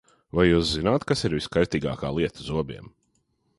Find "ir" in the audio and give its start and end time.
1.29-1.35